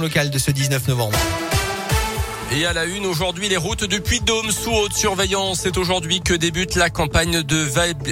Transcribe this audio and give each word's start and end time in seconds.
local 0.00 0.30
de 0.30 0.38
ce 0.38 0.52
19 0.52 0.86
novembre. 0.86 1.18
Et 2.50 2.64
à 2.64 2.72
la 2.72 2.86
une, 2.86 3.04
aujourd'hui, 3.04 3.50
les 3.50 3.58
routes 3.58 3.84
du 3.84 4.00
Puy-de-Dôme 4.00 4.50
sous 4.50 4.72
haute 4.72 4.94
surveillance. 4.94 5.60
C'est 5.62 5.76
aujourd'hui 5.76 6.22
que 6.22 6.32
débute 6.32 6.76
la 6.76 6.88
campagne 6.88 7.42
de 7.42 7.68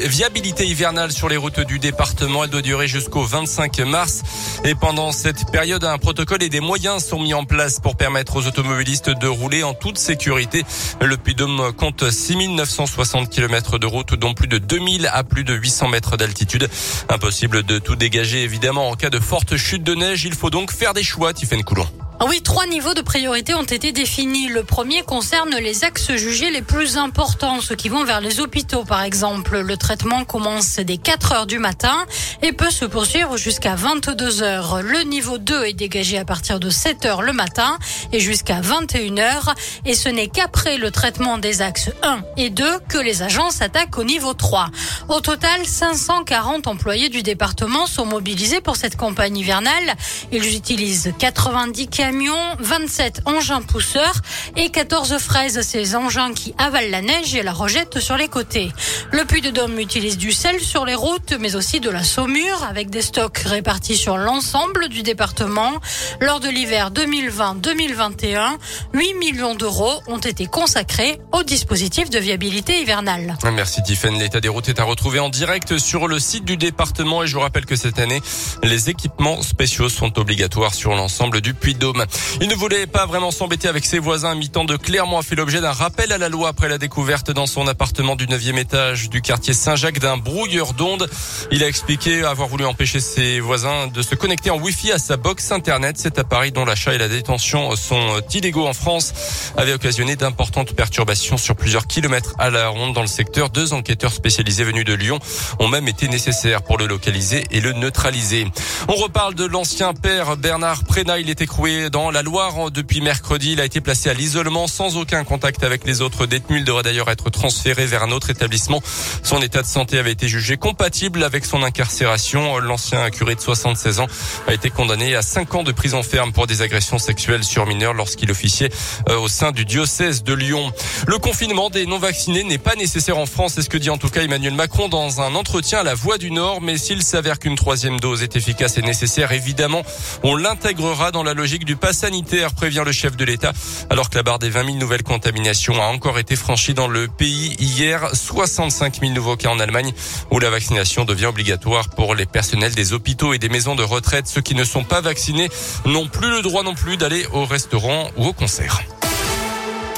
viabilité 0.06 0.66
hivernale 0.66 1.10
sur 1.10 1.30
les 1.30 1.38
routes 1.38 1.60
du 1.60 1.78
département. 1.78 2.44
Elle 2.44 2.50
doit 2.50 2.60
durer 2.60 2.86
jusqu'au 2.86 3.22
25 3.22 3.78
mars. 3.80 4.22
Et 4.64 4.74
pendant 4.74 5.10
cette 5.10 5.50
période, 5.50 5.84
un 5.84 5.96
protocole 5.96 6.42
et 6.42 6.50
des 6.50 6.60
moyens 6.60 7.02
sont 7.02 7.18
mis 7.18 7.32
en 7.32 7.44
place 7.44 7.80
pour 7.80 7.96
permettre 7.96 8.36
aux 8.36 8.46
automobilistes 8.46 9.08
de 9.08 9.26
rouler 9.26 9.62
en 9.62 9.72
toute 9.72 9.96
sécurité. 9.96 10.64
Le 11.00 11.16
Puy-de-Dôme 11.16 11.72
compte 11.72 12.10
6960 12.10 13.30
km 13.30 13.78
de 13.78 13.86
route, 13.86 14.14
dont 14.14 14.34
plus 14.34 14.48
de 14.48 14.58
2000 14.58 15.08
à 15.10 15.24
plus 15.24 15.44
de 15.44 15.54
800 15.54 15.88
mètres 15.88 16.18
d'altitude. 16.18 16.68
Impossible 17.08 17.62
de 17.62 17.78
tout 17.78 17.96
dégager, 17.96 18.42
évidemment, 18.42 18.90
en 18.90 18.96
cas 18.96 19.08
de 19.08 19.18
forte 19.18 19.56
chute 19.56 19.82
de 19.82 19.94
neige. 19.94 20.24
Il 20.24 20.34
faut 20.34 20.50
donc 20.50 20.72
faire 20.72 20.92
des 20.92 21.02
choix, 21.02 21.32
Tiffaine 21.32 21.64
Coulon. 21.64 21.88
Ah 22.18 22.24
oui, 22.26 22.40
trois 22.40 22.66
niveaux 22.66 22.94
de 22.94 23.02
priorité 23.02 23.52
ont 23.52 23.62
été 23.62 23.92
définis. 23.92 24.48
Le 24.48 24.62
premier 24.62 25.02
concerne 25.02 25.54
les 25.56 25.84
axes 25.84 26.14
jugés 26.16 26.50
les 26.50 26.62
plus 26.62 26.96
importants, 26.96 27.60
ceux 27.60 27.74
qui 27.74 27.90
vont 27.90 28.04
vers 28.04 28.22
les 28.22 28.40
hôpitaux 28.40 28.84
par 28.84 29.02
exemple. 29.02 29.58
Le 29.58 29.76
traitement 29.76 30.24
commence 30.24 30.76
dès 30.76 30.96
4 30.96 31.32
heures 31.32 31.46
du 31.46 31.58
matin 31.58 32.06
et 32.40 32.52
peut 32.52 32.70
se 32.70 32.86
poursuivre 32.86 33.36
jusqu'à 33.36 33.74
22 33.74 34.42
heures. 34.42 34.80
Le 34.82 35.02
niveau 35.02 35.36
2 35.36 35.64
est 35.66 35.74
dégagé 35.74 36.16
à 36.16 36.24
partir 36.24 36.58
de 36.58 36.70
7 36.70 37.04
heures 37.04 37.20
le 37.20 37.34
matin 37.34 37.76
et 38.12 38.20
jusqu'à 38.20 38.62
21 38.62 39.18
heures. 39.18 39.54
Et 39.84 39.92
ce 39.92 40.08
n'est 40.08 40.28
qu'après 40.28 40.78
le 40.78 40.90
traitement 40.90 41.36
des 41.36 41.60
axes 41.60 41.90
1 42.02 42.20
et 42.38 42.48
2 42.48 42.78
que 42.88 42.96
les 42.96 43.22
agents 43.22 43.50
s'attaquent 43.50 43.98
au 43.98 44.04
niveau 44.04 44.32
3. 44.32 44.68
Au 45.10 45.20
total, 45.20 45.66
540 45.66 46.66
employés 46.66 47.10
du 47.10 47.22
département 47.22 47.86
sont 47.86 48.06
mobilisés 48.06 48.62
pour 48.62 48.76
cette 48.76 48.96
campagne 48.96 49.36
hivernale. 49.36 49.94
Ils 50.32 50.56
utilisent 50.56 51.12
90 51.18 51.88
camions, 52.06 52.54
27 52.60 53.22
engins 53.24 53.62
pousseurs 53.62 54.20
et 54.54 54.70
14 54.70 55.18
fraises, 55.18 55.60
ces 55.62 55.96
engins 55.96 56.32
qui 56.34 56.54
avalent 56.56 56.92
la 56.92 57.02
neige 57.02 57.34
et 57.34 57.42
la 57.42 57.52
rejettent 57.52 57.98
sur 57.98 58.16
les 58.16 58.28
côtés. 58.28 58.70
Le 59.10 59.24
Puy-de-Dôme 59.24 59.80
utilise 59.80 60.16
du 60.16 60.30
sel 60.30 60.60
sur 60.60 60.84
les 60.84 60.94
routes, 60.94 61.34
mais 61.40 61.56
aussi 61.56 61.80
de 61.80 61.90
la 61.90 62.04
saumure 62.04 62.62
avec 62.62 62.90
des 62.90 63.02
stocks 63.02 63.38
répartis 63.38 63.96
sur 63.96 64.18
l'ensemble 64.18 64.88
du 64.88 65.02
département. 65.02 65.72
Lors 66.20 66.38
de 66.38 66.48
l'hiver 66.48 66.92
2020-2021, 66.92 68.56
8 68.94 69.14
millions 69.14 69.56
d'euros 69.56 70.00
ont 70.06 70.18
été 70.18 70.46
consacrés 70.46 71.18
au 71.32 71.42
dispositif 71.42 72.08
de 72.08 72.20
viabilité 72.20 72.80
hivernale. 72.82 73.36
Merci 73.52 73.82
Tiffen. 73.82 74.16
L'état 74.16 74.40
des 74.40 74.48
routes 74.48 74.68
est 74.68 74.78
à 74.78 74.84
retrouver 74.84 75.18
en 75.18 75.28
direct 75.28 75.78
sur 75.78 76.06
le 76.06 76.20
site 76.20 76.44
du 76.44 76.56
département 76.56 77.24
et 77.24 77.26
je 77.26 77.34
vous 77.34 77.40
rappelle 77.40 77.66
que 77.66 77.74
cette 77.74 77.98
année, 77.98 78.22
les 78.62 78.90
équipements 78.90 79.42
spéciaux 79.42 79.88
sont 79.88 80.20
obligatoires 80.20 80.74
sur 80.74 80.94
l'ensemble 80.94 81.40
du 81.40 81.52
Puy-de-Dôme. 81.52 81.95
Il 82.40 82.48
ne 82.48 82.54
voulait 82.54 82.86
pas 82.86 83.06
vraiment 83.06 83.30
s'embêter 83.30 83.68
avec 83.68 83.84
ses 83.84 83.98
voisins. 83.98 84.34
Mi-temps 84.34 84.64
de 84.64 84.76
Clermont 84.76 85.18
a 85.18 85.22
fait 85.22 85.34
l'objet 85.34 85.60
d'un 85.60 85.72
rappel 85.72 86.12
à 86.12 86.18
la 86.18 86.28
loi 86.28 86.48
après 86.48 86.68
la 86.68 86.78
découverte 86.78 87.30
dans 87.30 87.46
son 87.46 87.66
appartement 87.66 88.16
du 88.16 88.26
9e 88.26 88.58
étage 88.58 89.08
du 89.08 89.22
quartier 89.22 89.54
Saint-Jacques 89.54 89.98
d'un 89.98 90.16
brouilleur 90.16 90.72
d'ondes. 90.74 91.08
Il 91.50 91.62
a 91.62 91.68
expliqué 91.68 92.24
avoir 92.24 92.48
voulu 92.48 92.64
empêcher 92.64 93.00
ses 93.00 93.40
voisins 93.40 93.86
de 93.86 94.02
se 94.02 94.14
connecter 94.14 94.50
en 94.50 94.58
Wi-Fi 94.58 94.92
à 94.92 94.98
sa 94.98 95.16
box 95.16 95.52
Internet. 95.52 95.98
Cet 95.98 96.18
appareil 96.18 96.52
dont 96.52 96.64
l'achat 96.64 96.94
et 96.94 96.98
la 96.98 97.08
détention 97.08 97.74
sont 97.76 98.20
illégaux 98.34 98.66
en 98.66 98.74
France 98.74 99.12
avait 99.56 99.72
occasionné 99.72 100.16
d'importantes 100.16 100.74
perturbations 100.74 101.36
sur 101.36 101.56
plusieurs 101.56 101.86
kilomètres 101.86 102.34
à 102.38 102.50
la 102.50 102.68
ronde 102.68 102.94
dans 102.94 103.02
le 103.02 103.06
secteur. 103.06 103.50
Deux 103.50 103.72
enquêteurs 103.72 104.12
spécialisés 104.12 104.64
venus 104.64 104.84
de 104.84 104.94
Lyon 104.94 105.18
ont 105.58 105.68
même 105.68 105.88
été 105.88 106.08
nécessaires 106.08 106.62
pour 106.62 106.78
le 106.78 106.86
localiser 106.86 107.44
et 107.50 107.60
le 107.60 107.72
neutraliser. 107.72 108.46
On 108.88 108.94
reparle 108.94 109.34
de 109.34 109.44
l'ancien 109.44 109.94
père 109.94 110.36
Bernard 110.36 110.84
Prénat. 110.84 111.18
Il 111.18 111.30
est 111.30 111.40
écroué 111.40 111.85
dans 111.90 112.10
la 112.10 112.22
Loire 112.22 112.70
depuis 112.70 113.00
mercredi. 113.00 113.52
Il 113.52 113.60
a 113.60 113.64
été 113.64 113.80
placé 113.80 114.08
à 114.08 114.14
l'isolement 114.14 114.66
sans 114.66 114.96
aucun 114.96 115.24
contact 115.24 115.62
avec 115.62 115.84
les 115.84 116.00
autres 116.00 116.26
détenus. 116.26 116.60
Il 116.60 116.64
devrait 116.64 116.82
d'ailleurs 116.82 117.10
être 117.10 117.30
transféré 117.30 117.86
vers 117.86 118.02
un 118.02 118.10
autre 118.10 118.30
établissement. 118.30 118.82
Son 119.22 119.40
état 119.42 119.62
de 119.62 119.66
santé 119.66 119.98
avait 119.98 120.12
été 120.12 120.28
jugé 120.28 120.56
compatible 120.56 121.22
avec 121.22 121.44
son 121.44 121.62
incarcération. 121.62 122.58
L'ancien 122.58 123.10
curé 123.10 123.34
de 123.34 123.40
76 123.40 124.00
ans 124.00 124.06
a 124.46 124.54
été 124.54 124.70
condamné 124.70 125.14
à 125.14 125.22
5 125.22 125.54
ans 125.54 125.62
de 125.62 125.72
prison 125.72 126.02
ferme 126.02 126.32
pour 126.32 126.46
des 126.46 126.62
agressions 126.62 126.98
sexuelles 126.98 127.44
sur 127.44 127.66
mineurs 127.66 127.94
lorsqu'il 127.94 128.30
officiait 128.30 128.70
euh, 129.08 129.18
au 129.18 129.28
sein 129.28 129.52
du 129.52 129.64
diocèse 129.64 130.22
de 130.22 130.32
Lyon. 130.32 130.72
Le 131.06 131.18
confinement 131.18 131.70
des 131.70 131.86
non-vaccinés 131.86 132.44
n'est 132.44 132.58
pas 132.58 132.74
nécessaire 132.74 133.18
en 133.18 133.26
France. 133.26 133.52
C'est 133.54 133.62
ce 133.62 133.70
que 133.70 133.78
dit 133.78 133.90
en 133.90 133.98
tout 133.98 134.08
cas 134.08 134.22
Emmanuel 134.22 134.54
Macron 134.54 134.88
dans 134.88 135.20
un 135.20 135.34
entretien 135.34 135.80
à 135.80 135.82
la 135.82 135.94
Voix 135.94 136.18
du 136.18 136.30
Nord. 136.30 136.60
Mais 136.62 136.78
s'il 136.78 137.02
s'avère 137.02 137.38
qu'une 137.38 137.56
troisième 137.56 138.00
dose 138.00 138.22
est 138.22 138.36
efficace 138.36 138.78
et 138.78 138.82
nécessaire, 138.82 139.32
évidemment, 139.32 139.82
on 140.22 140.36
l'intégrera 140.36 141.10
dans 141.10 141.22
la 141.22 141.34
logique 141.34 141.64
du 141.64 141.75
pas 141.76 141.92
sanitaire, 141.92 142.54
prévient 142.54 142.82
le 142.84 142.92
chef 142.92 143.16
de 143.16 143.24
l'État, 143.24 143.52
alors 143.90 144.10
que 144.10 144.16
la 144.16 144.22
barre 144.22 144.38
des 144.38 144.50
20 144.50 144.64
000 144.64 144.76
nouvelles 144.78 145.02
contaminations 145.02 145.80
a 145.80 145.86
encore 145.86 146.18
été 146.18 146.36
franchie 146.36 146.74
dans 146.74 146.88
le 146.88 147.08
pays 147.08 147.54
hier. 147.58 148.10
65 148.12 149.00
000 149.00 149.12
nouveaux 149.12 149.36
cas 149.36 149.50
en 149.50 149.58
Allemagne, 149.58 149.92
où 150.30 150.38
la 150.38 150.50
vaccination 150.50 151.04
devient 151.04 151.26
obligatoire 151.26 151.90
pour 151.90 152.14
les 152.14 152.26
personnels 152.26 152.74
des 152.74 152.92
hôpitaux 152.92 153.34
et 153.34 153.38
des 153.38 153.48
maisons 153.48 153.74
de 153.74 153.82
retraite. 153.82 154.26
Ceux 154.26 154.40
qui 154.40 154.54
ne 154.54 154.64
sont 154.64 154.84
pas 154.84 155.00
vaccinés 155.00 155.48
n'ont 155.84 156.08
plus 156.08 156.30
le 156.30 156.42
droit 156.42 156.62
non 156.62 156.74
plus 156.74 156.96
d'aller 156.96 157.26
au 157.32 157.44
restaurant 157.44 158.10
ou 158.16 158.26
au 158.26 158.32
concert. 158.32 158.80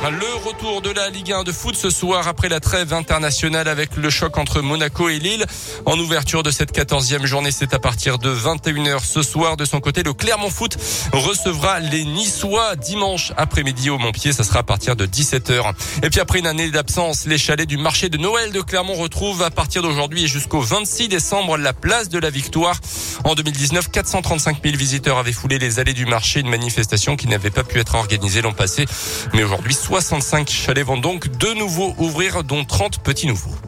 Le 0.00 0.48
retour 0.48 0.80
de 0.80 0.90
la 0.90 1.10
Ligue 1.10 1.32
1 1.32 1.42
de 1.42 1.50
foot 1.50 1.74
ce 1.74 1.90
soir 1.90 2.28
après 2.28 2.48
la 2.48 2.60
trêve 2.60 2.94
internationale 2.94 3.66
avec 3.66 3.96
le 3.96 4.08
choc 4.10 4.38
entre 4.38 4.60
Monaco 4.60 5.08
et 5.08 5.18
Lille. 5.18 5.44
En 5.86 5.98
ouverture 5.98 6.44
de 6.44 6.52
cette 6.52 6.70
quatorzième 6.70 7.26
journée, 7.26 7.50
c'est 7.50 7.74
à 7.74 7.80
partir 7.80 8.18
de 8.18 8.32
21h 8.32 9.04
ce 9.04 9.22
soir. 9.22 9.56
De 9.56 9.64
son 9.64 9.80
côté, 9.80 10.04
le 10.04 10.14
Clermont 10.14 10.50
Foot 10.50 10.78
recevra 11.12 11.80
les 11.80 12.04
Niçois 12.04 12.76
dimanche 12.76 13.32
après-midi 13.36 13.90
au 13.90 13.98
Montpied. 13.98 14.32
Ça 14.32 14.44
sera 14.44 14.60
à 14.60 14.62
partir 14.62 14.94
de 14.94 15.04
17h. 15.04 15.72
Et 16.04 16.10
puis 16.10 16.20
après 16.20 16.38
une 16.38 16.46
année 16.46 16.70
d'absence, 16.70 17.26
les 17.26 17.36
chalets 17.36 17.68
du 17.68 17.76
marché 17.76 18.08
de 18.08 18.18
Noël 18.18 18.52
de 18.52 18.60
Clermont 18.60 18.94
retrouvent 18.94 19.42
à 19.42 19.50
partir 19.50 19.82
d'aujourd'hui 19.82 20.24
et 20.24 20.28
jusqu'au 20.28 20.60
26 20.60 21.08
décembre 21.08 21.58
la 21.58 21.72
place 21.72 22.08
de 22.08 22.20
la 22.20 22.30
Victoire. 22.30 22.78
En 23.24 23.34
2019, 23.34 23.90
435 23.90 24.62
000 24.62 24.76
visiteurs 24.76 25.18
avaient 25.18 25.32
foulé 25.32 25.58
les 25.58 25.80
allées 25.80 25.92
du 25.92 26.06
marché, 26.06 26.38
une 26.38 26.50
manifestation 26.50 27.16
qui 27.16 27.26
n'avait 27.26 27.50
pas 27.50 27.64
pu 27.64 27.80
être 27.80 27.96
organisée 27.96 28.42
l'an 28.42 28.52
passé. 28.52 28.86
Mais 29.34 29.42
aujourd'hui, 29.42 29.74
65 29.88 30.50
chalets 30.50 30.84
vont 30.84 30.98
donc 30.98 31.28
de 31.38 31.54
nouveau 31.54 31.94
ouvrir, 31.96 32.44
dont 32.44 32.62
30 32.62 33.02
petits 33.02 33.26
nouveaux. 33.26 33.67